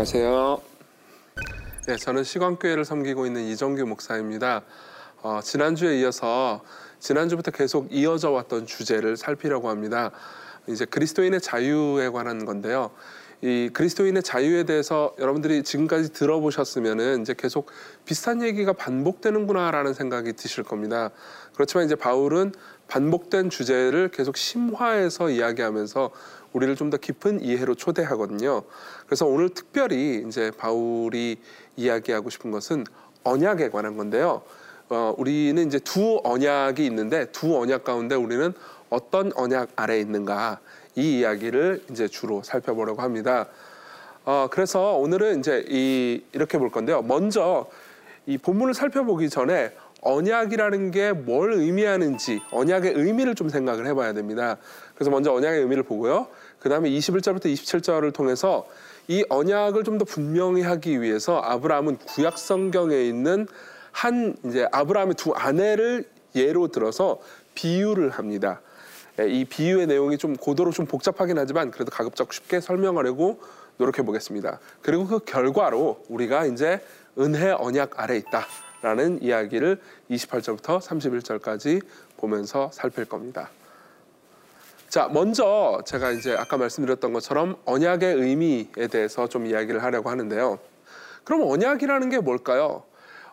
[0.00, 0.62] 안녕하세요.
[1.86, 4.62] 네, 저는 시광교회를 섬기고 있는 이정규 목사입니다.
[5.20, 6.62] 어, 지난주에 이어서
[7.00, 10.10] 지난주부터 계속 이어져 왔던 주제를 살피려고 합니다.
[10.68, 12.92] 이제 그리스도인의 자유에 관한 건데요.
[13.42, 17.70] 이 그리스도인의 자유에 대해서 여러분들이 지금까지 들어보셨으면은 이제 계속
[18.06, 21.10] 비슷한 얘기가 반복되는구나라는 생각이 드실 겁니다.
[21.52, 22.52] 그렇지만 이제 바울은
[22.88, 26.10] 반복된 주제를 계속 심화해서 이야기하면서
[26.52, 28.62] 우리를 좀 더 깊은 이해로 초대하거든요.
[29.06, 31.38] 그래서 오늘 특별히 이제 바울이
[31.76, 32.84] 이야기하고 싶은 것은
[33.22, 34.42] 언약에 관한 건데요.
[34.88, 38.52] 어, 우리는 이제 두 언약이 있는데 두 언약 가운데 우리는
[38.88, 40.58] 어떤 언약 아래에 있는가
[40.96, 43.46] 이 이야기를 이제 주로 살펴보려고 합니다.
[44.24, 47.02] 어, 그래서 오늘은 이제 이, 이렇게 볼 건데요.
[47.02, 47.68] 먼저
[48.26, 54.56] 이 본문을 살펴보기 전에 언약이라는 게 뭘 의미하는지 언약의 의미를 좀 생각을 해봐야 됩니다.
[55.00, 56.26] 그래서 먼저 언약의 의미를 보고요.
[56.58, 58.68] 그 다음에 21절부터 27절을 통해서
[59.08, 63.46] 이 언약을 좀 더 분명히 하기 위해서 아브라함은 구약 성경에 있는
[63.92, 67.18] 한 이제 아브라함의 두 아내를 예로 들어서
[67.54, 68.60] 비유를 합니다.
[69.18, 73.40] 예, 이 비유의 내용이 좀 고도로 좀 복잡하긴 하지만 그래도 가급적 쉽게 설명하려고
[73.78, 74.60] 노력해 보겠습니다.
[74.82, 76.84] 그리고 그 결과로 우리가 이제
[77.18, 81.80] 은혜 언약 아래 있다라는 이야기를 28절부터 31절까지
[82.18, 83.48] 보면서 살필 겁니다.
[84.90, 90.58] 자, 먼저 제가 이제 아까 말씀드렸던 것처럼 언약의 의미에 대해서 좀 이야기를 하려고 하는데요.
[91.22, 92.82] 그럼 언약이라는 게 뭘까요?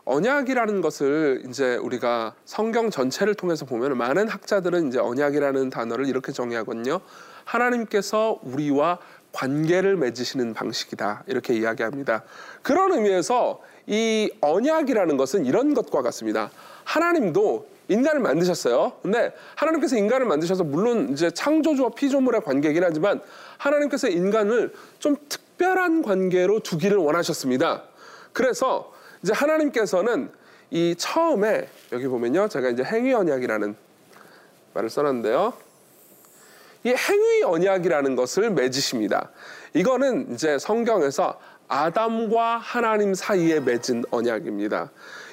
[0.04, 7.00] 언약이라는 것을 이제 우리가 성경 전체를 통해서 보면 많은 학자들은 이제 언약이라는 단어를 이렇게 정의하거든요.
[7.44, 9.00] 하나님께서 우리와
[9.32, 11.24] 관계를 맺으시는 방식이다.
[11.26, 12.22] 이렇게 이야기합니다.
[12.62, 16.52] 그런 의미에서 이 언약이라는 것은 이런 것과 같습니다.
[16.84, 18.92] 하나님도 인간을 만드셨어요.
[19.02, 23.20] 근데 하나님께서 인간을 만드셔서 물론 이제 창조주와 피조물의 관계이긴 하지만
[23.56, 27.84] 하나님께서 인간을 좀 특별한 관계로 두기를 원하셨습니다.
[28.32, 28.92] 그래서
[29.22, 30.30] 이제 하나님께서는
[30.70, 32.48] 이 처음에 여기 보면요.
[32.48, 33.74] 제가 이제 행위 언약이라는
[34.74, 35.67] 말을 써놨는데요.
[36.84, 39.30] 이 행위 언약이라는 것을 맺으십니다.
[39.74, 44.90] 이거는 이제 성경에서 아담과 하나님 사이에 맺은 언약입니다.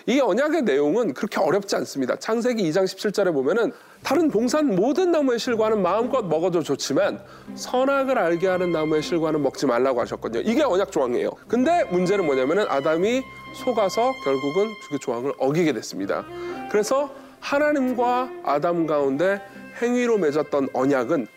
[0.08, 2.16] 이 언약의 내용은 그렇게 어렵지 않습니다.
[2.18, 3.72] 창세기 2장 17절에 보면은
[4.04, 7.20] 다른 동산 모든 나무의 실과는 마음껏 먹어도 좋지만
[7.56, 10.44] 선악을 알게 하는 나무의 실과는 먹지 말라고 하셨거든요.
[10.46, 11.32] 이게 언약 조항이에요.
[11.48, 13.24] 근데 문제는 뭐냐면은 아담이
[13.64, 16.24] 속아서 결국은 그 조항을 어기게 됐습니다.
[16.70, 19.42] 그래서 하나님과 아담 가운데
[19.82, 21.28] 행위로 맺었던 언약은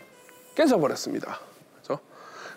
[0.59, 1.39] 깨져버렸습니다.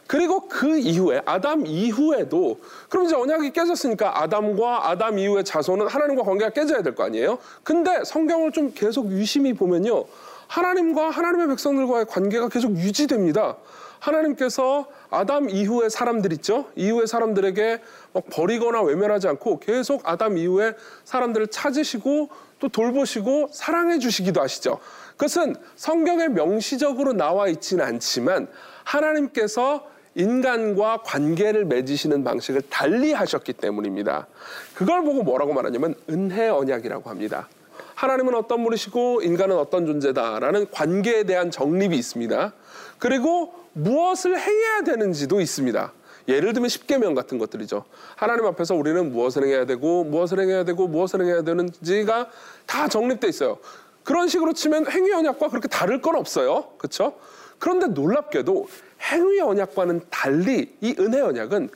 [0.08, 6.50] 그리고 그 이후에 아담 이후에도 그럼 이제 언약이 깨졌으니까 아담과 아담 이후의 자손은 하나님과 관계가
[6.52, 7.38] 깨져야 될 거 아니에요?
[7.64, 10.04] 근데 성경을 좀 계속 유심히 보면요.
[10.48, 13.56] 하나님과 하나님의 백성들과의 관계가 계속 유지됩니다.
[14.02, 16.66] 하나님께서 아담 이후의 사람들 있죠?
[16.76, 17.82] 이후의 사람들에게
[18.14, 20.74] 막 버리거나 외면하지 않고 계속 아담 이후에
[21.06, 22.30] 사람들을 찾으시고
[22.60, 24.80] 또 돌보시고 사랑해 주시기도 하시죠.
[25.12, 28.48] 그것은 성경에 명시적으로 나와 있지는 않지만
[28.84, 34.28] 하나님께서 인간과 관계를 맺으시는 방식을 달리 하셨기 때문입니다.
[34.76, 37.48] 그걸 보고 뭐라고 말하냐면 은혜 언약이라고 합니다.
[37.96, 42.52] 하나님은 어떤 분이시고 인간은 어떤 존재다라는 관계에 대한 정립이 있습니다.
[42.98, 45.94] 그리고 무엇을 해야 되는지도 있습니다.
[46.28, 47.86] 예를 들면 십계명 같은 것들이죠.
[48.16, 52.30] 하나님 앞에서 우리는 무엇을 해야 되고 무엇을 해야 되고 무엇을 해야 되는지가
[52.66, 53.58] 다 정립돼 있어요.
[54.04, 56.70] 그런 식으로 치면 행위 언약과 그렇게 다를 건 없어요.
[56.78, 57.16] 그렇죠?
[57.60, 58.68] 그런데 놀랍게도
[59.12, 61.70] 행위 언약과는 달리 이 은혜 언약은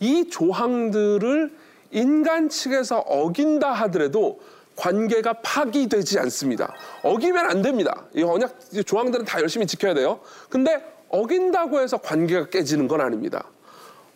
[0.00, 1.52] 이 조항들을
[1.92, 4.40] 인간 측에서 어긴다 하더라도
[4.76, 6.72] 관계가 파기되지 않습니다.
[7.02, 8.06] 어기면 안 됩니다.
[8.14, 10.20] 이 언약 조항들은 다 열심히 지켜야 돼요.
[10.48, 13.44] 근데 어긴다고 해서 관계가 깨지는 건 아닙니다.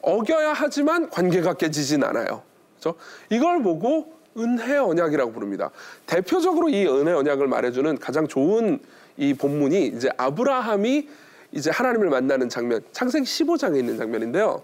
[0.01, 2.43] 어겨야 하지만 관계가 깨지진 않아요.
[2.79, 2.99] 그렇죠?
[3.31, 5.71] 이걸 보고 은혜 언약이라고 부릅니다.
[6.07, 8.81] 대표적으로 이 은혜 언약을 말해주는 가장 좋은
[9.17, 11.09] 이 본문이 이제 아브라함이
[11.53, 14.63] 이제 하나님을 만나는 장면, 창세기 15장에 있는 장면인데요.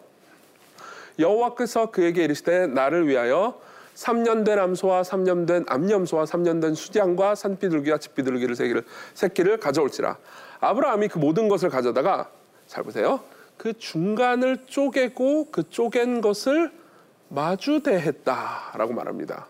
[1.18, 3.60] 여호와께서 그에게 이르시되 나를 위하여
[3.94, 8.84] 3년 된 암소와 3년 된 암염소와 3년 된 수장과 산비둘기와 집비둘기를 새끼를,
[9.14, 10.16] 새끼를 가져올지라.
[10.60, 12.30] 아브라함이 그 모든 것을 가져다가
[12.66, 13.20] 잘 보세요.
[13.56, 16.70] 그 중간을 쪼개고 그 쪼갠 것을
[17.28, 19.46] 마주대했다라고 말합니다.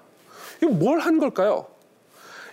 [0.62, 1.66] 이거 뭘 한 걸까요?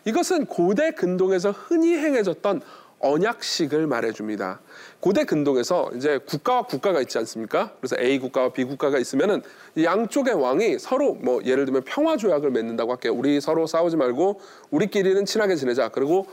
[0.05, 2.61] 이것은 고대 근동에서 흔히 행해졌던
[2.99, 4.59] 언약식을 말해줍니다.
[4.99, 7.73] 고대 근동에서 이제 국가와 국가가 있지 않습니까?
[7.79, 9.43] 그래서 A 국가와 B 국가가 있으면은
[9.81, 13.13] 양쪽의 왕이 서로 뭐 예를 들면 평화 조약을 맺는다고 할게요.
[13.13, 14.39] 우리 서로 싸우지 말고
[14.71, 15.89] 우리끼리는 친하게 지내자.
[15.89, 16.25] 그리고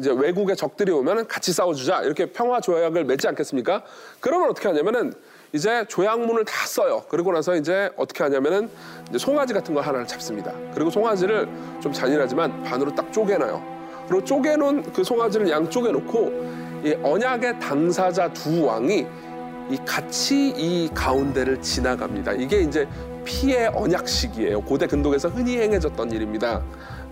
[0.00, 2.02] 이제 외국의 적들이 오면은 같이 싸워주자.
[2.02, 3.84] 이렇게 평화 조약을 맺지 않겠습니까?
[4.18, 5.12] 그러면 어떻게 하냐면은
[5.52, 7.04] 이제 조약문을 다 써요.
[7.10, 8.70] 그리고 나서 이제 어떻게 하냐면은
[9.10, 10.54] 이제 송아지 같은 걸 하나를 잡습니다.
[10.74, 11.46] 그리고 송아지를
[11.82, 13.80] 좀 잔인하지만 반으로 딱 쪼개놔요.
[14.08, 19.06] 그리고 쪼개놓은 그 송아지를 양쪽에 놓고 이 언약의 당사자 두 왕이
[19.70, 22.32] 이 같이 이 가운데를 지나갑니다.
[22.32, 22.88] 이게 이제
[23.26, 24.62] 피의 언약식이에요.
[24.62, 26.62] 고대 근동에서 흔히 행해졌던 일입니다.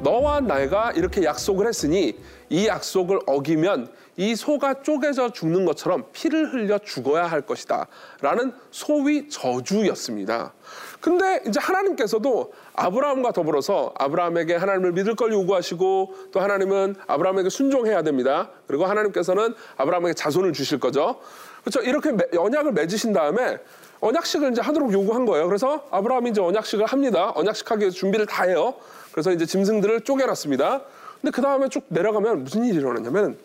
[0.00, 2.16] 너와 내가 이렇게 약속을 했으니
[2.50, 7.86] 이 약속을 어기면 이 소가 쪼개져 죽는 것처럼 피를 흘려 죽어야 할 것이다.
[8.20, 10.52] 라는 소위 저주였습니다.
[11.00, 18.50] 근데 이제 하나님께서도 아브라함과 더불어서 아브라함에게 하나님을 믿을 걸 요구하시고 또 하나님은 아브라함에게 순종해야 됩니다.
[18.66, 21.20] 그리고 하나님께서는 아브라함에게 자손을 주실 거죠.
[21.60, 21.80] 그렇죠.
[21.80, 23.58] 이렇게 언약을 맺으신 다음에
[24.00, 25.46] 언약식을 이제 하도록 요구한 거예요.
[25.46, 27.32] 그래서 아브라함이 이제 언약식을 합니다.
[27.34, 28.74] 언약식 하기 위해서 준비를 다 해요.
[29.12, 30.82] 그래서 이제 짐승들을 쪼개놨습니다.
[31.20, 33.36] 근데 그 다음에 쭉 내려가면 무슨 일이 일어나냐면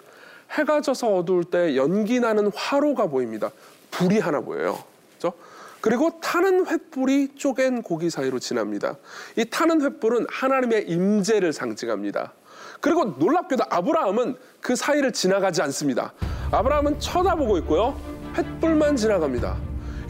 [0.52, 3.50] 해가 져서 어두울 때 연기 나는 화로가 보입니다.
[3.92, 4.84] 불이 하나 보여요.
[5.18, 5.36] 그렇죠?
[5.82, 8.96] 그리고 타는 횃불이 쪼갠 고기 사이로 지납니다.
[9.36, 12.34] 이 타는 횃불은 하나님의 임재를 상징합니다.
[12.80, 16.14] 그리고 놀랍게도 아브라함은 그 사이를 지나가지 않습니다.
[16.52, 18.00] 아브라함은 쳐다보고 있고요.
[18.36, 19.58] 횃불만 지나갑니다.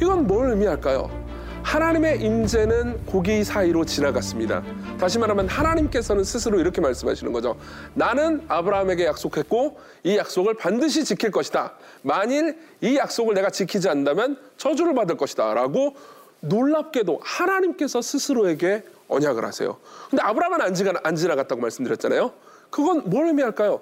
[0.02, 1.23] 이건 뭘 의미할까요?
[1.64, 4.62] 하나님의 임재는 고기 사이로 지나갔습니다.
[5.00, 7.58] 다시 말하면 하나님께서는 스스로 이렇게 말씀하시는 거죠.
[7.94, 11.74] 나는 아브라함에게 약속했고 이 약속을 반드시 지킬 것이다.
[12.02, 15.54] 만일 이 약속을 내가 지키지 않는다면 저주를 받을 것이다.
[15.54, 15.96] 라고
[16.42, 19.78] 놀랍게도 하나님께서 스스로에게 언약을 하세요.
[20.10, 22.34] 근데 아브라함은 안, 지가, 안 지나갔다고 말씀드렸잖아요.
[22.70, 23.82] 그건 뭘 의미할까요?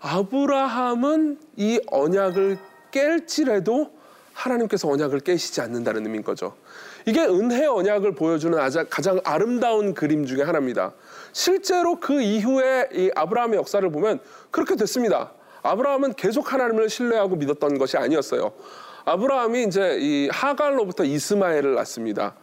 [0.00, 2.58] 아브라함은 이 언약을
[2.92, 3.90] 깰지라도
[4.34, 6.54] 하나님께서 언약을 깨시지 않는다는 의미인 거죠.
[7.06, 8.58] 이게 은혜 언약을 보여주는
[8.90, 10.92] 가장 아름다운 그림 중에 하나입니다.
[11.32, 14.20] 실제로 그 이후에 이 아브라함의 역사를 보면
[14.50, 15.32] 그렇게 됐습니다.
[15.62, 18.52] 아브라함은 계속 하나님을 신뢰하고 믿었던 것이 아니었어요.
[19.06, 22.34] 아브라함이 이제 이 하갈로부터 이스마엘을 낳습니다.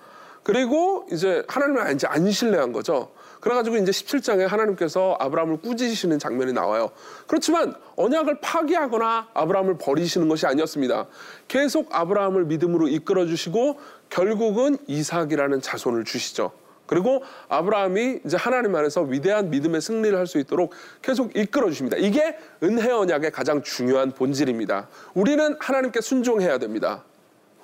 [0.44, 3.12] 그리고 이제 하나님을 이제 안 신뢰한 거죠.
[3.42, 6.92] 그래가지고 이제 17장에 하나님께서 아브라함을 꾸짖으시는 장면이 나와요.
[7.28, 11.08] 그렇지만 언약을 파기하거나 아브라함을 버리시는 것이 아니었습니다.
[11.48, 13.80] 계속 아브라함을 믿음으로 이끌어 주시고
[14.10, 16.52] 결국은 이삭이라는 자손을 주시죠.
[16.86, 21.98] 그리고 아브라함이 이제 하나님 안에서 위대한 믿음의 승리를 할 수 있도록 계속 이끌어 주십니다.
[21.98, 24.88] 이게 은혜 언약의 가장 중요한 본질입니다.
[25.14, 27.04] 우리는 하나님께 순종해야 됩니다.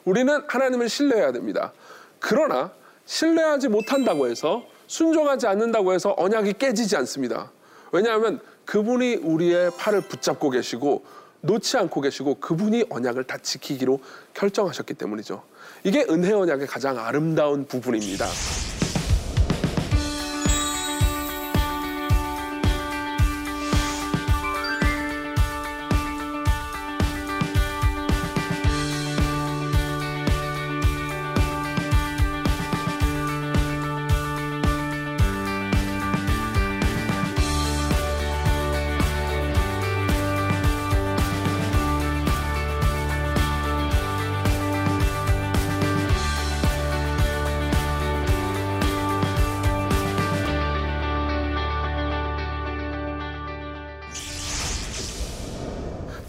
[0.06, 1.74] 우리는 하나님을 신뢰해야 됩니다.
[2.20, 2.72] 그러나
[3.06, 7.52] 신뢰하지 못한다고 해서 순종하지 않는다고 해서 언약이 깨지지 않습니다.
[7.92, 11.06] 왜냐하면 그분이 우리의 팔을 붙잡고 계시고
[11.42, 14.00] 놓지 않고 계시고 그분이 언약을 다 지키기로
[14.34, 15.44] 결정하셨기 때문이죠.
[15.84, 18.26] 이게 은혜 언약의 가장 아름다운 부분입니다.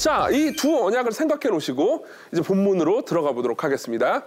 [0.08, 4.24] 자, 이 두 언약을 생각해 놓으시고 이제 본문으로 들어가 보도록 하겠습니다.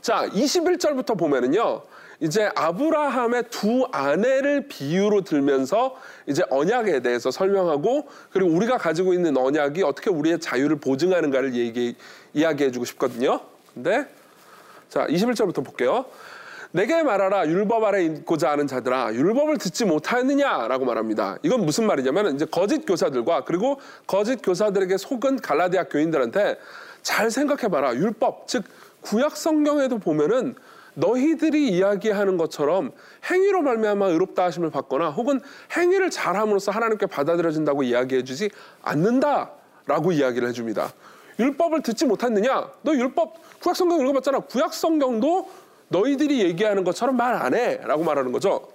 [0.00, 1.82] 자, 21절부터 보면은요.
[2.20, 9.82] 이제 아브라함의 두 아내를 비유로 들면서 이제 언약에 대해서 설명하고 그리고 우리가 가지고 있는 언약이
[9.82, 11.94] 어떻게 우리의 자유를 보증하는가를 얘기,
[12.32, 13.40] 이야기해 주고 싶거든요.
[13.74, 14.06] 근데
[14.88, 16.06] 자, 21절부터 볼게요.
[16.74, 21.38] 내게 말하라 율법 아래 있고자 하는 자들아 율법을 듣지 못하였느냐라고 말합니다.
[21.44, 26.58] 이건 무슨 말이냐면 이제 거짓 교사들과 그리고 거짓 교사들에게 속은 갈라디아 교인들한테
[27.00, 28.64] 잘 생각해봐라 율법 즉
[29.02, 30.56] 구약 성경에도 보면은
[30.94, 32.90] 너희들이 이야기하는 것처럼
[33.30, 35.40] 행위로 말미암아 의롭다 하심을 받거나 혹은
[35.76, 38.50] 행위를 잘함으로써 하나님께 받아들여진다고 이야기해주지
[38.82, 40.92] 않는다라고 이야기를 해줍니다.
[41.38, 42.68] 율법을 듣지 못했느냐?
[42.82, 44.40] 너 율법 구약 성경 읽어봤잖아.
[44.40, 45.48] 구약 성경도
[45.88, 47.80] 너희들이 얘기하는 것처럼 말 안 해.
[47.84, 48.68] 라고 말하는 거죠.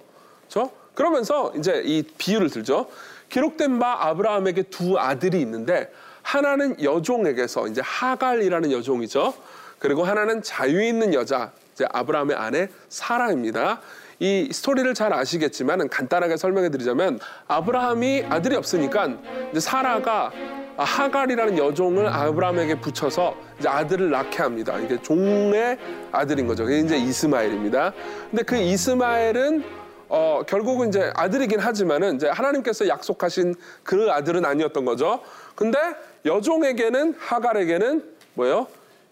[0.48, 0.70] 그렇죠?
[0.94, 2.86] 그러면서 이제 이 비유를 들죠.
[3.28, 5.90] 기록된 바 아브라함에게 두 아들이 있는데
[6.22, 9.32] 하나는 여종에게서 이제 하갈이라는 여종이죠.
[9.78, 13.80] 그리고 하나는 자유 있는 여자, 이제 아브라함의 아내 사라입니다.
[14.18, 19.16] 이 스토리를 잘 아시겠지만 간단하게 설명해 드리자면 아브라함이 아들이 없으니까
[19.58, 24.78] 사라가 아, 하갈이라는 여종을 아브라함에게 붙여서 이제 아들을 낳게 합니다.
[24.78, 25.78] 이게 종의
[26.12, 26.64] 아들인 거죠.
[26.64, 27.92] 그게 이제 이스마엘입니다.
[28.30, 29.64] 근데 그 이스마엘은
[30.08, 35.20] 어, 결국은 이제 아들이긴 하지만은 이제 하나님께서 약속하신 그 아들은 아니었던 거죠.
[35.54, 35.78] 근데
[36.24, 38.66] 여종에게는 하갈에게는 뭐예요?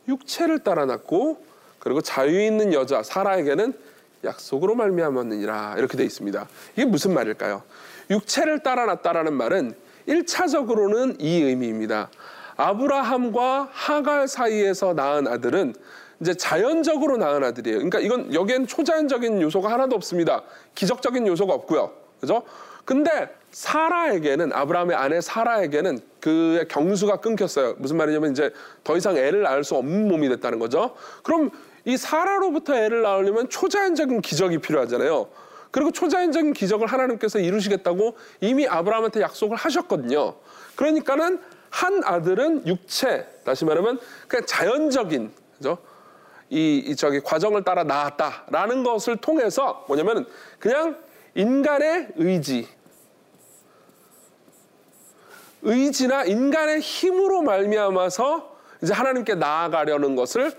[0.08, 1.44] 육체를 따라 낳고
[1.78, 3.74] 그리고 자유 있는 여자 사라에게는
[4.24, 6.48] 약속으로 말미암았느니라 이렇게 돼 있습니다.
[6.72, 7.62] 이게 무슨 말일까요?
[8.10, 9.74] 육체를 따라 낳다라는 말은
[10.08, 12.10] 일차적으로는 이 의미입니다.
[12.56, 15.74] 아브라함과 하갈 사이에서 낳은 아들은
[16.20, 17.78] 이제 자연적으로 낳은 아들이에요.
[17.78, 20.42] 그러니까 이건 여기엔 초자연적인 요소가 하나도 없습니다.
[20.74, 21.92] 기적적인 요소가 없고요.
[22.20, 22.42] 그죠?
[22.84, 27.76] 근데 사라에게는 아브라함의 아내 사라에게는 그의 경수가 끊겼어요.
[27.78, 28.50] 무슨 말이냐면 이제
[28.82, 30.94] 더 이상 애를 낳을 수 없는 몸이 됐다는 거죠.
[31.22, 31.50] 그럼
[31.84, 35.28] 이 사라로부터 애를 낳으려면 초자연적인 기적이 필요하잖아요.
[35.70, 40.34] 그리고 초자연적인 기적을 하나님께서 이루시겠다고 이미 아브라함한테 약속을 하셨거든요.
[40.76, 45.78] 그러니까는 한 아들은 육체, 다시 말하면 그냥 자연적인 그죠?
[46.50, 50.26] 이, 이 저기 과정을 따라 낳았다라는 것을 통해서 뭐냐면
[50.58, 50.96] 그냥
[51.34, 52.66] 인간의 의지,
[55.62, 60.52] 의지나 인간의 힘으로 말미암아서 이제 하나님께 나아가려는 것을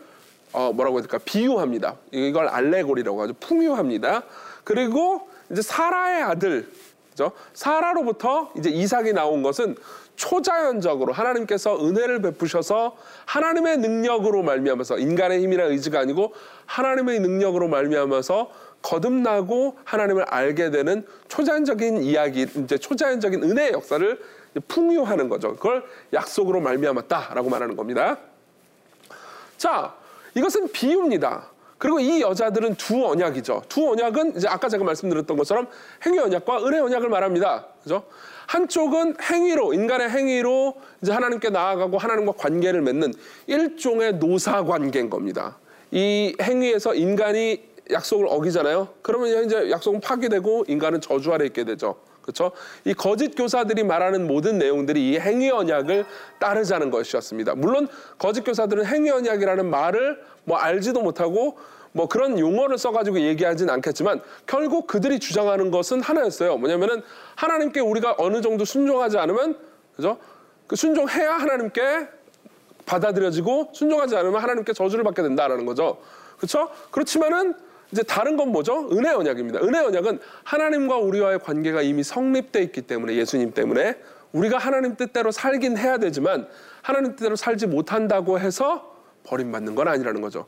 [0.51, 1.95] 어 뭐라고 해야 될까 비유합니다.
[2.11, 3.33] 이걸 알레고리라고 하죠.
[3.39, 4.23] 풍유합니다.
[4.63, 6.69] 그리고 이제 사라의 아들,
[7.11, 7.31] 그죠?
[7.53, 9.75] 사라로부터 이제 이삭이 나온 것은
[10.15, 16.33] 초자연적으로 하나님께서 은혜를 베푸셔서 하나님의 능력으로 말미암아서 인간의 힘이나 의지가 아니고
[16.65, 18.51] 하나님의 능력으로 말미암아서
[18.81, 24.19] 거듭나고 하나님을 알게 되는 초자연적인 이야기, 이제 초자연적인 은혜의 역사를
[24.67, 25.55] 풍요하는 거죠.
[25.55, 28.17] 그걸 약속으로 말미암았다라고 말하는 겁니다.
[29.57, 29.95] 자,
[30.35, 31.47] 이것은 비유입니다.
[31.79, 33.63] 그리고 이 여자들은 두 언약이죠.
[33.69, 35.67] 두 언약은 이제 아까 제가 말씀드렸던 것처럼
[36.05, 37.67] 행위 언약과 은혜 언약을 말합니다.
[37.81, 38.03] 그죠?
[38.47, 43.13] 한쪽은 행위로 인간의 행위로 이제 하나님께 나아가고 하나님과 관계를 맺는
[43.47, 45.57] 일종의 노사 관계인 겁니다.
[45.91, 48.89] 이 행위에서 인간이 약속을 어기잖아요.
[49.01, 51.95] 그러면 이제 약속은 파괴되고 인간은 저주 아래 있게 되죠.
[52.29, 52.51] 그렇죠?
[52.85, 56.05] 이 거짓 교사들이 말하는 모든 내용들이 이 행위 언약을
[56.39, 57.55] 따르자는 것이었습니다.
[57.55, 57.87] 물론
[58.19, 61.57] 거짓 교사들은 행위 언약이라는 말을 뭐 알지도 못하고
[61.91, 66.57] 뭐 그런 용어를 써가지고 얘기하진 않겠지만 결국 그들이 주장하는 것은 하나였어요.
[66.57, 67.01] 뭐냐면은
[67.35, 69.57] 하나님께 우리가 어느 정도 순종하지 않으면
[69.95, 70.19] 그죠?
[70.67, 72.07] 그 순종해야 하나님께
[72.85, 75.97] 받아들여지고 순종하지 않으면 하나님께 저주를 받게 된다라는 거죠.
[76.37, 76.69] 그렇죠?
[76.91, 77.55] 그렇지만은
[77.91, 78.89] 이제 다른 건 뭐죠?
[78.91, 79.61] 은혜 언약입니다.
[79.61, 83.95] 은혜 언약은 하나님과 우리와의 관계가 이미 성립돼 있기 때문에 예수님 때문에
[84.31, 86.47] 우리가 하나님 뜻대로 살긴 해야 되지만
[86.81, 90.45] 하나님 뜻대로 살지 못한다고 해서 버림받는 건 아니라는 거죠.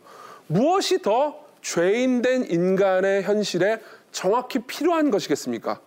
[0.48, 3.82] 무엇이 더 죄인된 인간의 현실에
[4.12, 5.80] 정확히 필요한 것이겠습니까?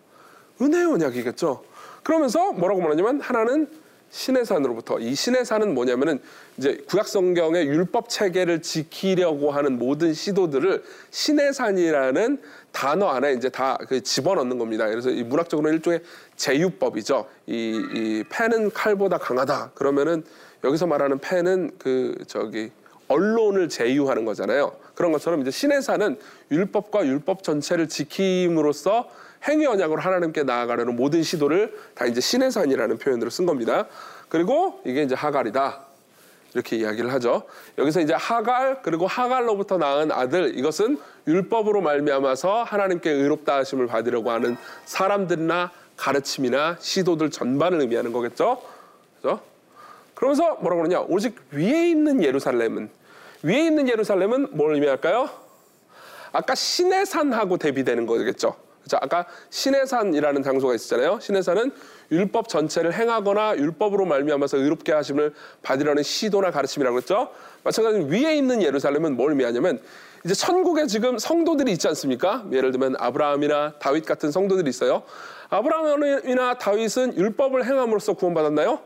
[0.62, 1.62] 은혜 언약이겠죠.
[2.02, 3.68] 그러면서 뭐라고 말하냐면 하나는
[4.14, 6.20] 신의 산으로부터 이 신의 산은 뭐냐면은
[6.56, 12.40] 이제 구약 성경의 율법 체계를 지키려고 하는 모든 시도들을 신의 산이라는
[12.70, 14.86] 단어 안에 이제 다그 집어넣는 겁니다.
[14.86, 16.00] 그래서 이 문학적으로 일종의
[16.36, 17.26] 제유법이죠.
[17.48, 19.72] 이, 이 펜은 칼보다 강하다.
[19.74, 20.22] 그러면은
[20.62, 22.70] 여기서 말하는 펜은 그 저기
[23.08, 24.76] 언론을 제휴하는 거잖아요.
[24.94, 26.20] 그런 것처럼 이제 신의 산은
[26.52, 29.08] 율법과 율법 전체를 지킴으로써
[29.48, 33.86] 행위 언약으로 하나님께 나아가려는 모든 시도를 다 이제 신의 산이라는 표현으로 쓴 겁니다.
[34.28, 35.80] 그리고 이게 이제 하갈이다.
[36.54, 37.42] 이렇게 이야기를 하죠.
[37.78, 44.56] 여기서 이제 하갈 그리고 하갈로부터 낳은 아들 이것은 율법으로 말미암아서 하나님께 의롭다 하심을 받으려고 하는
[44.84, 48.62] 사람들이나 가르침이나 시도들 전반을 의미하는 거겠죠.
[49.16, 49.40] 그죠?
[50.14, 51.00] 그러면서 뭐라고 그러냐?
[51.08, 52.88] 오직 위에 있는 예루살렘은
[53.42, 55.28] 위에 있는 예루살렘은 뭘 의미할까요?
[56.32, 58.56] 아까 신의 산하고 대비되는 거겠죠.
[58.84, 58.98] 그죠?
[59.00, 61.18] 아까 신의 산이라는 장소가 있었잖아요.
[61.20, 61.72] 신의 산은
[62.12, 67.30] 율법 전체를 행하거나 율법으로 말미암아서 의롭게 하심을 받으려는 시도나 가르침이라고 했죠.
[67.64, 69.80] 마찬가지로 위에 있는 예루살렘은 뭘 의미하냐면
[70.24, 72.44] 이제 천국에 지금 성도들이 있지 않습니까?
[72.52, 75.02] 예를 들면 아브라함이나 다윗 같은 성도들이 있어요.
[75.48, 78.80] 아브라함이나 다윗은 율법을 행함으로써 구원받았나요?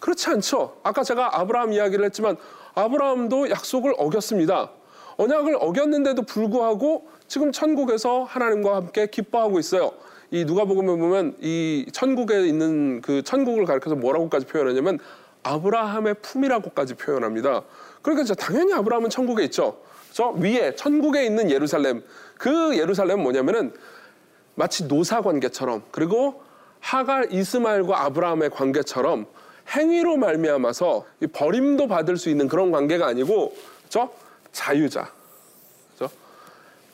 [0.00, 0.76] 그렇지 않죠.
[0.82, 2.36] 아까 제가 아브라함 이야기를 했지만
[2.74, 4.70] 아브라함도 약속을 어겼습니다.
[5.20, 9.92] 언약을 어겼는데도 불구하고 지금 천국에서 하나님과 함께 기뻐하고 있어요.
[10.30, 14.98] 이 누가복음에 보면 이 천국에 있는 그 천국을 가리켜서 뭐라고까지 표현하냐면
[15.42, 17.64] 아브라함의 품이라고까지 표현합니다.
[18.00, 19.76] 그러니까 당연히 아브라함은 천국에 있죠.
[20.10, 22.02] 저 위에 천국에 있는 예루살렘
[22.38, 23.74] 그 예루살렘은 뭐냐면은
[24.54, 26.42] 마치 노사 관계처럼 그리고
[26.80, 29.26] 하갈 이스마엘과 아브라함의 관계처럼
[29.76, 33.54] 행위로 말미암아서 버림도 받을 수 있는 그런 관계가 아니고
[33.90, 34.08] 저
[34.52, 35.12] 자유자,
[35.92, 36.10] 그죠?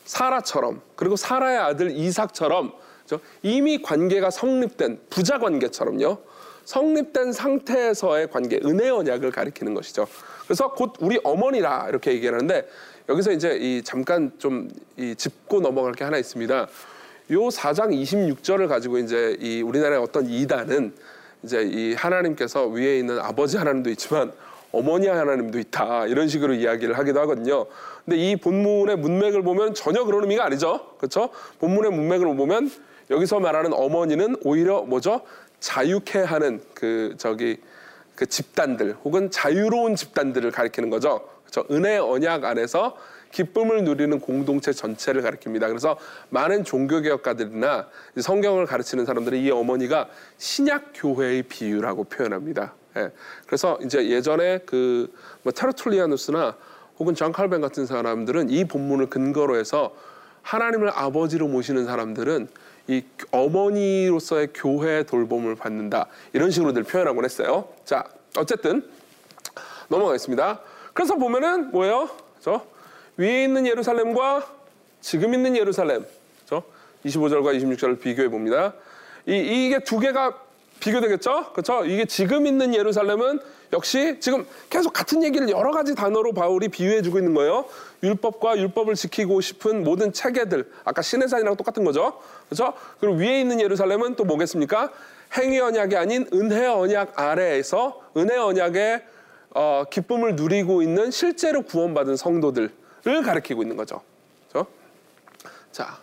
[0.05, 2.73] 사라처럼 그리고 사라의 아들 이삭처럼
[3.03, 3.21] 그죠?
[3.43, 6.19] 이미 관계가 성립된 부자 관계처럼요.
[6.65, 10.09] 성립된 상태에서의 관계, 은혜 언약을 가리키는 것이죠.
[10.45, 12.69] 그래서 곧 우리 어머니라 이렇게 얘기하는데
[13.09, 16.69] 여기서 이제 이 잠깐 좀 이 짚고 넘어갈 게 하나 있습니다.
[17.33, 20.95] 요 4장 26절을 가지고 이제 이 우리나라의 어떤 이단은
[21.43, 24.33] 이제 이 하나님께서 위에 있는 아버지 하나님도 있지만
[24.73, 27.67] 어머니 하나님도 있다 이런 식으로 이야기를 하기도 하거든요.
[28.05, 30.95] 근데 이 본문의 문맥을 보면 전혀 그런 의미가 아니죠.
[30.99, 31.31] 그렇죠?
[31.59, 32.71] 본문의 문맥을 보면
[33.11, 35.23] 여기서 말하는 어머니는 오히려 뭐죠?
[35.61, 37.59] 자유케 하는 그 저기
[38.15, 41.29] 그 집단들 혹은 자유로운 집단들을 가리키는 거죠.
[41.45, 41.67] 그렇죠?
[41.73, 42.97] 은혜 언약 안에서
[43.31, 45.69] 기쁨을 누리는 공동체 전체를 가리킵니다.
[45.69, 45.99] 그래서
[46.31, 52.75] 많은 종교개혁가들이나 성경을 가르치는 사람들이 이 어머니가 신약 교회의 비유라고 표현합니다.
[52.97, 53.11] 예.
[53.47, 56.57] 그래서 이제 예전에 그뭐 테르툴리아누스나
[56.99, 59.95] 혹은 존 칼빈 같은 사람들은 이 본문을 근거로 해서
[60.43, 62.49] 하나님을 아버지로 모시는 사람들은
[62.89, 67.69] 이 어머니로서의 교회 돌봄을 받는다 이런 식으로들 표현하곤 했어요.
[67.85, 68.05] 자
[68.39, 68.89] 어쨌든
[69.89, 70.61] 넘어가겠습니다.
[70.95, 72.09] 그래서 보면은 뭐예요?
[72.41, 72.65] 저
[73.17, 74.47] 위에 있는 예루살렘과
[75.01, 76.05] 지금 있는 예루살렘,
[76.47, 76.63] 저
[77.05, 78.75] 25절과 26절을 비교해 봅니다.
[79.27, 80.39] 이 이게 두 개가
[80.81, 81.53] 비교되겠죠?
[81.53, 81.85] 그렇죠?
[81.85, 83.41] 이게 지금 있는 예루살렘은
[83.73, 87.65] 역시 지금 계속 같은 얘기를 여러 가지 단어로 바울이 비유해 주고 있는 거예요.
[88.03, 92.21] 율법과 율법을 지키고 싶은 모든 체계들, 아까 신의 산이랑 똑같은 거죠.
[92.49, 92.75] 그렇죠?
[93.01, 94.93] 그리고 위에 있는 예루살렘은 또 뭐겠습니까?
[95.39, 99.03] 행위 언약이 아닌 은혜 언약 아래에서 은혜 언약의
[99.55, 102.71] 어, 기쁨을 누리고 있는 실제로 구원받은 성도들
[103.07, 104.03] 을 가리키고 있는 거죠.
[104.49, 104.69] 그렇죠?
[105.71, 105.99] 자,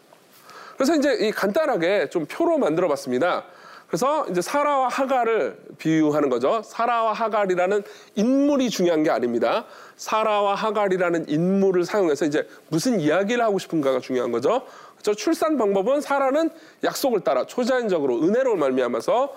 [0.77, 3.43] 그래서 이제 이 간단하게 좀 표로 만들어 봤습니다.
[3.87, 6.63] 그래서 이제 사라와 하갈을 비유하는 거죠.
[6.63, 7.83] 사라와 하갈이라는
[8.15, 9.65] 인물이 중요한 게 아닙니다.
[9.97, 14.63] 사라와 하갈이라는 인물을 사용해서 이제 무슨 이야기를 하고 싶은가가 중요한 거죠.
[15.03, 16.49] 저 출산 방법은 사라는
[16.83, 19.35] 약속을 따라 초자연적으로 은혜로 말미암아서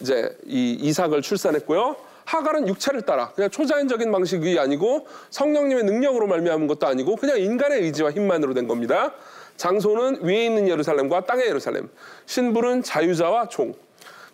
[0.00, 1.96] 이제 이 이삭을 출산했고요.
[2.24, 8.10] 하갈은 육체를 따라 그냥 초자연적인 방식이 아니고 성령님의 능력으로 말미암은 것도 아니고 그냥 인간의 의지와
[8.12, 9.12] 힘만으로 된 겁니다.
[9.56, 11.88] 장소는 위에 있는 예루살렘과 땅의 예루살렘.
[12.26, 13.74] 신부는 자유자와 종.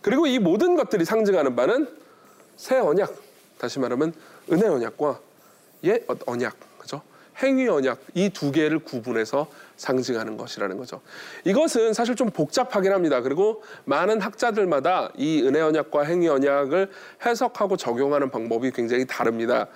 [0.01, 1.88] 그리고 이 모든 것들이 상징하는 바는
[2.57, 3.14] 새 언약,
[3.59, 4.12] 다시 말하면
[4.53, 5.20] 은혜 언약과
[5.85, 7.03] 예 언약, 그죠?
[7.42, 9.48] 행위 언약 이 두 개를 구분해서
[9.79, 11.01] 상징하는 것이라는 거죠.
[11.45, 13.23] 이것은 사실 좀 복잡하긴 합니다.
[13.23, 16.91] 그리고 많은 학자들마다 이 은혜 언약과 행위 언약을
[17.25, 19.69] 해석하고 적용하는 방법이 굉장히 다릅니다.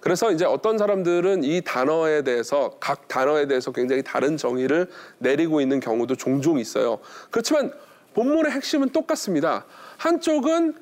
[0.00, 5.78] 그래서 이제 어떤 사람들은 이 단어에 대해서 각 단어에 대해서 굉장히 다른 정의를 내리고 있는
[5.78, 6.98] 경우도 종종 있어요.
[7.30, 7.72] 그렇지만
[8.14, 9.66] 본문의 핵심은 똑같습니다.
[9.98, 10.74] 한쪽은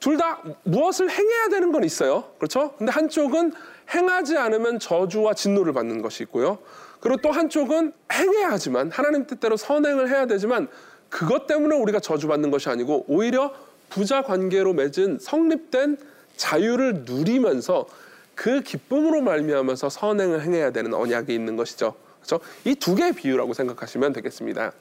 [0.00, 2.24] 둘 다 무엇을 행해야 되는 건 있어요.
[2.38, 2.72] 그렇죠?
[2.78, 3.52] 근데 한쪽은
[3.92, 6.58] 행하지 않으면 저주와 진노를 받는 것이 있고요.
[7.00, 10.68] 그리고 또 한쪽은 행해야 하지만 하나님 뜻대로 선행을 해야 되지만
[11.08, 13.52] 그것 때문에 우리가 저주받는 것이 아니고 오히려
[13.88, 15.96] 부자 관계로 맺은 성립된
[16.36, 17.86] 자유를 누리면서
[18.34, 21.94] 그 기쁨으로 말미암아서 선행을 행해야 되는 언약이 있는 것이죠.
[22.22, 22.40] 그렇죠?
[22.64, 24.72] 이 두 개의 비유라고 생각하시면 되겠습니다.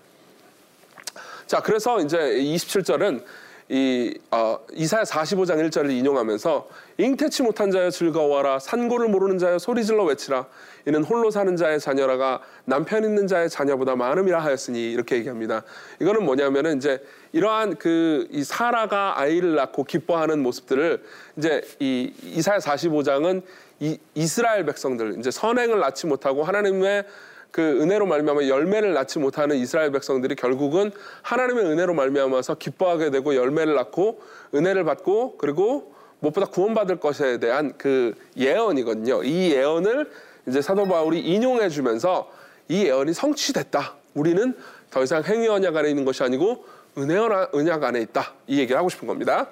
[1.48, 3.24] 자, 그래서 이제 27절은
[3.70, 10.46] 이 어, 이사야 45장 1절을 인용하면서 잉태치 못한 자여 즐거워하라 산고를 모르는 자여 소리질러 외치라
[10.86, 15.64] 이는 홀로 사는 자의 자녀라가 남편 있는 자의 자녀보다 많음이라 하였으니 이렇게 얘기합니다.
[16.00, 17.04] 이거는 뭐냐면은 이제
[17.34, 21.04] 이러한 그 이 사라가 아이를 낳고 기뻐하는 모습들을
[21.38, 23.42] 이제 이 이사야 45장은
[23.80, 27.06] 이 이스라엘 백성들 이제 선행을 낳지 못하고 하나님의
[27.52, 33.76] 그 은혜로 말미암아 열매를 낳지 못하는 이스라엘 백성들이 결국은 하나님의 은혜로 말미암아서 기뻐하게 되고 열매를
[33.76, 34.22] 낳고
[34.54, 39.24] 은혜를 받고 그리고 무엇보다 구원받을 것에 대한 그 예언이거든요.
[39.24, 40.10] 이 예언을
[40.48, 42.32] 이제 사도 바울이 인용해 주면서
[42.70, 43.96] 이 예언이 성취됐다.
[44.14, 44.56] 우리는
[44.90, 46.66] 더 이상 행위 언약 안에 있는 것이 아니고
[46.98, 48.34] 은혜 언약 안에 있다.
[48.48, 49.48] 이 얘기를 하고 싶은 겁니다.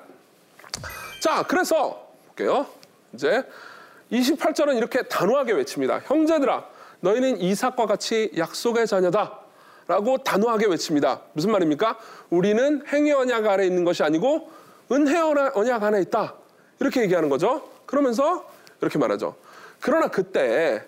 [1.19, 2.65] 자, 그래서 볼게요.
[3.13, 3.43] 이제
[4.11, 6.01] 28절은 이렇게 단호하게 외칩니다.
[6.05, 6.65] 형제들아,
[7.05, 9.39] 너희는 이삭과 같이 약속의 자녀다.
[9.87, 11.21] 라고 단호하게 외칩니다.
[11.33, 11.99] 무슨 말입니까?
[12.31, 14.49] 우리는 행위 언약 아래 있는 것이 아니고
[14.91, 16.33] 은혜 언약 안에 있다.
[16.79, 17.69] 이렇게 얘기하는 거죠.
[17.85, 18.49] 그러면서
[18.81, 19.35] 이렇게 말하죠.
[19.79, 20.83] 그러나 그때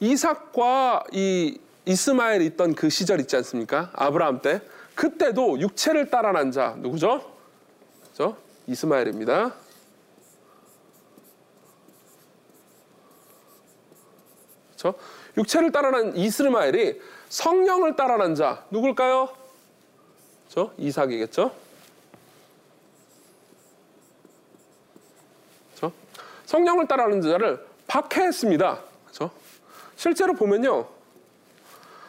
[0.00, 3.90] 이삭과 이 이스마엘이 있던 그 시절 있지 않습니까?
[3.94, 4.60] 아브라함 때.
[4.94, 7.32] 그때도 육체를 따라 난 자, 누구죠?
[8.12, 9.54] 저 이스마엘입니다.
[14.84, 14.98] 그렇죠?
[15.38, 19.30] 육체를 따라난 이스마엘이 성령을 따라난 자 누굴까요?
[20.48, 21.50] 저 이삭이겠죠.
[25.76, 25.90] 저
[26.44, 28.80] 성령을 따라하는 자를 박해했습니다.
[29.06, 29.30] 그렇죠?
[29.96, 30.86] 실제로 보면요.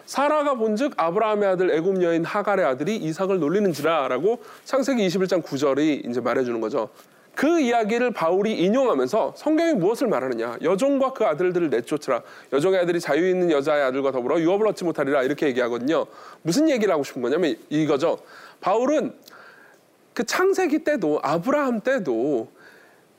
[0.06, 6.44] 사라가 본즉 아브라함의 아들 애굽 여인 하갈의 아들이 이삭을 놀리는지라라고 창세기 21장 9절이 이제 말해
[6.44, 6.90] 주는 거죠.
[7.36, 10.58] 그 이야기를 바울이 인용하면서 성경이 무엇을 말하느냐.
[10.64, 12.22] 여종과 그 아들들을 내쫓으라.
[12.54, 15.24] 여종의 아들이 자유 있는 여자의 아들과 더불어 유업을 얻지 못하리라.
[15.24, 16.06] 이렇게 얘기하거든요.
[16.42, 18.20] 무슨 얘기를 하고 싶은 거냐면 이거죠.
[18.62, 19.14] 바울은
[20.14, 22.50] 그 창세기 때도 아브라함 때도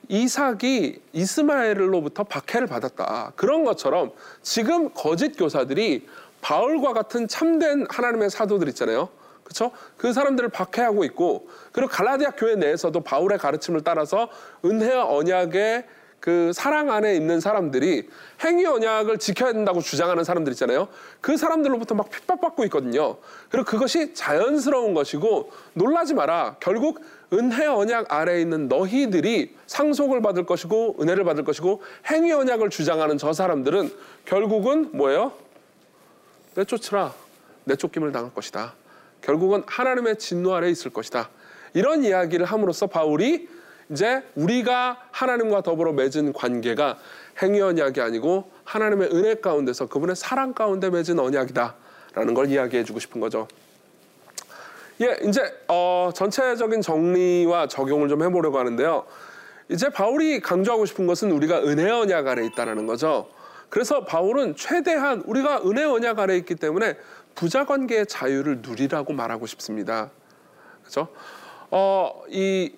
[0.08, 3.32] 이삭이 이스마엘로부터 박해를 받았다.
[3.36, 6.06] 그런 것처럼 지금 거짓 교사들이
[6.40, 9.08] 바울과 같은 참된 하나님의 사도들 있잖아요.
[9.46, 9.70] 그렇죠?
[9.96, 14.28] 그 사람들을 박해하고 있고 그리고 갈라디아 교회 내에서도 바울의 가르침을 따라서
[14.64, 15.84] 은혜와 언약의
[16.18, 18.08] 그 사랑 안에 있는 사람들이
[18.44, 20.88] 행위 언약을 지켜야 된다고 주장하는 사람들 있잖아요.
[21.20, 23.18] 그 사람들로부터 막 핍박받고 있거든요.
[23.48, 26.56] 그리고 그것이 자연스러운 것이고 놀라지 마라.
[26.58, 33.18] 결국 은혜 언약 아래에 있는 너희들이 상속을 받을 것이고 은혜를 받을 것이고 행위 언약을 주장하는
[33.18, 33.92] 저 사람들은
[34.24, 35.32] 결국은 뭐예요?
[36.56, 37.14] 내쫓으라.
[37.64, 38.74] 내쫓김을 당할 것이다.
[39.26, 41.30] 결국은 하나님의 진노 아래 있을 것이다.
[41.74, 43.48] 이런 이야기를 함으로써 바울이
[43.90, 46.96] 이제 우리가 하나님과 더불어 맺은 관계가
[47.42, 53.20] 행위 언약이 아니고 하나님의 은혜 가운데서 그분의 사랑 가운데 맺은 언약이다라는 걸 이야기해 주고 싶은
[53.20, 53.48] 거죠.
[55.00, 59.06] 예, 이제 어, 전체적인 정리와 적용을 좀 해보려고 하는데요.
[59.68, 63.28] 이제 바울이 강조하고 싶은 것은 우리가 은혜 언약 아래 있다라는 거죠.
[63.68, 66.96] 그래서 바울은 최대한 우리가 은혜 언약 아래 있기 때문에
[67.36, 70.10] 부자 관계의 자유를 누리라고 말하고 싶습니다.
[70.80, 71.08] 그렇죠?
[71.70, 72.72] 어, 이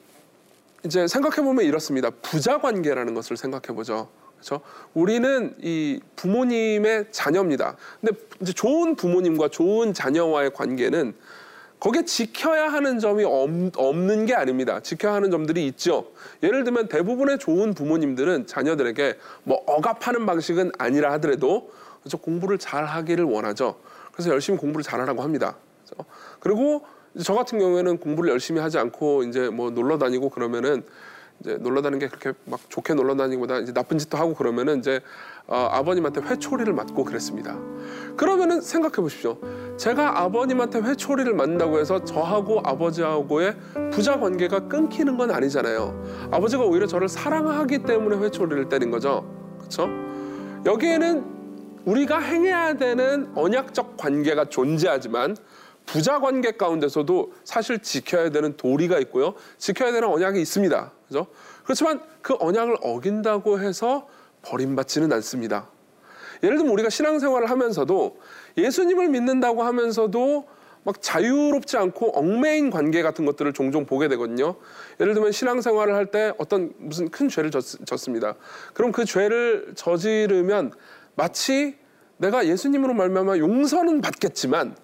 [0.85, 2.11] 이제 생각해 보면 이렇습니다.
[2.23, 4.09] 부자 관계라는 것을 생각해 보죠.
[4.35, 4.61] 그렇죠?
[4.95, 7.77] 우리는 이 부모님의 자녀입니다.
[8.01, 11.15] 근데 이제 좋은 부모님과 좋은 자녀와의 관계는
[11.81, 14.81] 거기에 지켜야 하는 점이 없는 게 아닙니다.
[14.81, 16.09] 지켜야 하는 점들이 있죠.
[16.43, 22.19] 예를 들면 대부분의 좋은 부모님들은 자녀들에게 뭐 억압하는 방식은 아니라 하더라도 그렇죠?
[22.19, 23.77] 공부를 잘 하기를 원하죠.
[24.19, 25.55] 그래서 열심히 공부를 잘하라고 합니다.
[26.41, 26.85] 그리고
[27.23, 30.83] 저 같은 경우에는 공부를 열심히 하지 않고 이제 뭐 놀러 다니고 그러면은
[31.39, 35.01] 이제 놀러 다니는 게 그렇게 막 좋게 놀러 다니기보다 이제 나쁜 짓도 하고 그러면은 이제
[35.47, 37.57] 어, 아버님한테 회초리를 맞고 그랬습니다.
[38.17, 39.39] 그러면은 생각해 보십시오.
[39.77, 43.55] 제가 아버님한테 회초리를 맞는다고 해서 저하고 아버지하고의
[43.93, 46.29] 부자 관계가 끊기는 건 아니잖아요.
[46.33, 49.33] 아버지가 오히려 저를 사랑하기 때문에 회초리를 때린 거죠.
[49.59, 49.89] 그렇죠?
[50.67, 51.38] 여기에는
[51.89, 55.37] 우리가 행해야 되는 언약적 관계가 존재하지만
[55.87, 59.35] 부자 관계 가운데서도 사실 지켜야 되는 도리가 있고요.
[59.57, 60.93] 지켜야 되는 언약이 있습니다.
[61.07, 61.27] 그죠?
[61.65, 64.07] 그렇지만 그 언약을 어긴다고 해서
[64.43, 65.71] 버림받지는 않습니다.
[66.43, 68.19] 예를 들면 우리가 신앙생활을 하면서도
[68.59, 70.47] 예수님을 믿는다고 하면서도
[70.85, 74.57] 막 자유롭지 않고 얽매인 관계 같은 것들을 종종 보게 되거든요.
[75.01, 78.35] 예를 들면 신앙생활을 할 때 어떤 무슨 큰 죄를 졌, 졌습니다.
[78.75, 80.73] 그럼 그 죄를 저지르면
[81.19, 81.77] 마치
[82.17, 84.77] 내가 예수님으로 말미암아 용서는 받겠지만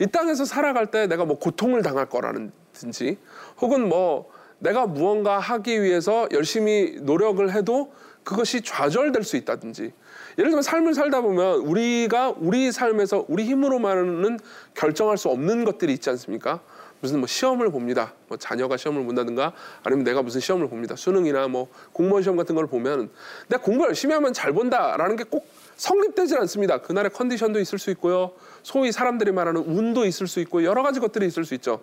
[0.00, 3.16] 이 땅에서 살아갈 때 내가 뭐 고통을 당할 거라든지
[3.58, 7.90] 혹은 뭐 내가 무언가 하기 위해서 열심히 노력을 해도
[8.22, 9.92] 그것이 좌절될 수 있다든지
[10.36, 14.38] 예를 들면 삶을 살다 보면 우리가 우리 삶에서 우리 힘으로만은
[14.74, 16.60] 결정할 수 없는 것들이 있지 않습니까?
[17.00, 18.12] 무슨 뭐 시험을 봅니다.
[18.26, 19.52] 뭐 자녀가 시험을 본다든가
[19.84, 20.96] 아니면 내가 무슨 시험을 봅니다.
[20.96, 23.10] 수능이나 뭐 공무원 시험 같은 걸 보면
[23.48, 25.46] 내가 공부 열심히 하면 잘 본다라는 게꼭
[25.78, 26.78] 성립되지 않습니다.
[26.82, 28.32] 그날의 컨디션도 있을 수 있고요.
[28.62, 31.80] 소위 사람들이 말하는 운도 있을 수 있고 여러 가지 것들이 있을 수 있죠.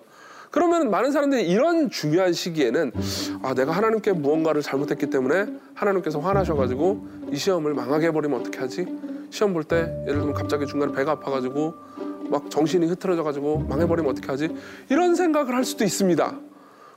[0.51, 2.91] 그러면 많은 사람들이 이런 중요한 시기에는
[3.41, 8.85] 아 내가 하나님께 무언가를 잘못했기 때문에 하나님께서 화나셔가지고 이 시험을 망하게 해버리면 어떻게 하지?
[9.31, 11.73] 시험 볼 때 예를 들면 갑자기 중간에 배가 아파가지고
[12.29, 14.49] 막 정신이 흐트러져가지고 망해버리면 어떻게 하지?
[14.89, 16.37] 이런 생각을 할 수도 있습니다.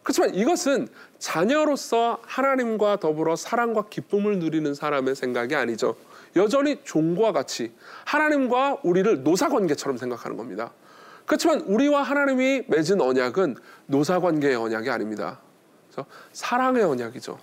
[0.03, 5.97] 그렇지만 이것은 자녀로서 하나님과 더불어 사랑과 기쁨을 누리는 사람의 생각이 아니죠.
[6.37, 7.73] 여전히 종과 같이
[8.05, 10.73] 하나님과 우리를 노사관계처럼 생각하는 겁니다.
[11.27, 15.41] 그렇지만 우리와 하나님이 맺은 언약은 노사관계의 언약이 아닙니다.
[16.33, 17.38] 사랑의 언약이죠.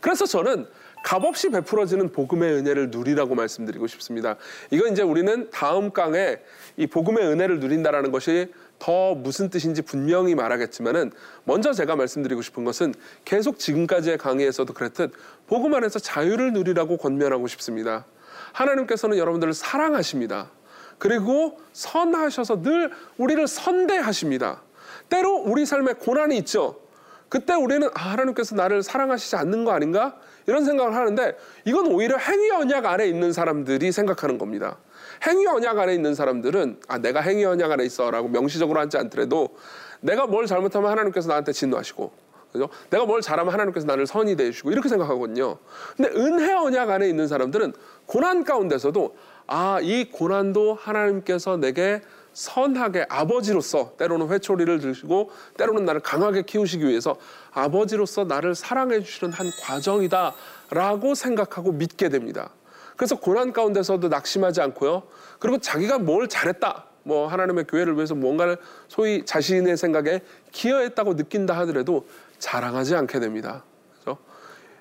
[0.00, 0.66] 그래서 저는
[1.04, 4.36] 값없이 베풀어지는 복음의 은혜를 누리라고 말씀드리고 싶습니다.
[4.70, 6.38] 이건 이제 우리는 다음 강에
[6.78, 11.12] 이 복음의 은혜를 누린다라는 것이 더 무슨 뜻인지 분명히 말하겠지만은
[11.44, 12.94] 먼저 제가 말씀드리고 싶은 것은
[13.26, 15.12] 계속 지금까지의 강의에서도 그랬듯
[15.46, 18.06] 복음 안에서 자유를 누리라고 권면하고 싶습니다.
[18.52, 20.50] 하나님께서는 여러분들을 사랑하십니다.
[20.96, 24.62] 그리고 선하셔서 늘 우리를 선대하십니다.
[25.10, 26.80] 때로 우리 삶에 고난이 있죠.
[27.28, 30.16] 그때 우리는 아, 하나님께서 나를 사랑하시지 않는 거 아닌가?
[30.46, 34.78] 이런 생각을 하는데 이건 오히려 행위 언약 아래 있는 사람들이 생각하는 겁니다.
[35.26, 39.56] 행위 언약 안에 있는 사람들은 아 내가 행위 언약 안에 있어라고 명시적으로 하지 않더라도
[40.00, 42.12] 내가 뭘 잘못하면 하나님께서 나한테 진노하시고
[42.52, 42.68] 그죠?
[42.90, 45.56] 내가 뭘 잘하면 하나님께서 나를 선이 대주시고 이렇게 생각하거든요.
[45.96, 47.72] 근데 은혜 언약 안에 있는 사람들은
[48.06, 52.00] 고난 가운데서도 아 이 고난도 하나님께서 내게
[52.34, 57.16] 선하게 아버지로서 때로는 회초리를 드시고 때로는 나를 강하게 키우시기 위해서
[57.52, 62.50] 아버지로서 나를 사랑해 주시는 한 과정이다라고 생각하고 믿게 됩니다.
[62.96, 65.04] 그래서 고난 가운데서도 낙심하지 않고요.
[65.38, 66.86] 그리고 자기가 뭘 잘했다.
[67.04, 68.56] 뭐 하나님의 교회를 위해서 뭔가를
[68.88, 70.20] 소위 자신의 생각에
[70.52, 72.06] 기여했다고 느낀다 하더라도
[72.38, 73.62] 자랑하지 않게 됩니다.
[74.02, 74.18] 그렇죠?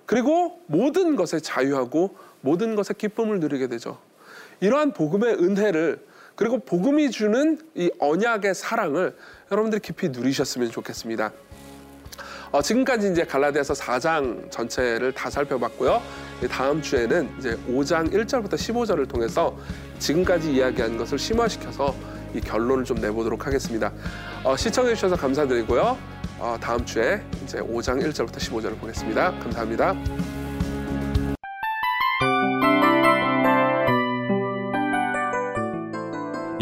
[0.06, 4.00] 그리고 모든 것에 자유하고 모든 것에 기쁨을 누리게 되죠.
[4.62, 9.16] 이러한 복음의 은혜를 그리고 복음이 주는 이 언약의 사랑을
[9.52, 11.32] 여러분들이 깊이 누리셨으면 좋겠습니다.
[12.52, 16.02] 어, 지금까지 이제 갈라디아서 4장 전체를 다 살펴봤고요.
[16.52, 19.58] 다음 주에는 이제 5장 1절부터 15절을 통해서
[19.98, 21.96] 지금까지 이야기한 것을 심화시켜서
[22.36, 23.92] 이 결론을 좀 내보도록 하겠습니다.
[24.44, 25.98] 어, 시청해 주셔서 감사드리고요.
[26.40, 29.32] 어, 다음 주에 이제 5장 1절부터 15절을 보겠습니다.
[29.40, 30.43] 감사합니다.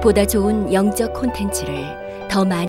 [0.00, 1.84] 보다 좋은 영적 콘텐츠를
[2.30, 2.66] 더 많이